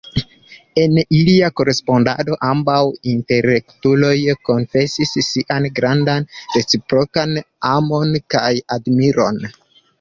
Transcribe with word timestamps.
En 0.83 0.95
ilia 1.17 1.49
korespondado, 1.59 2.37
ambaŭ 2.47 2.79
intelektuloj 3.11 4.15
konfesis 4.51 5.15
sian 5.29 5.71
grandan 5.81 6.29
reciprokan 6.57 7.39
amon 7.77 8.21
kaj 8.37 8.51
admiron. 8.81 9.43